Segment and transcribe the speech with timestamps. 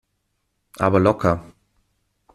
[0.79, 1.45] Aber locker!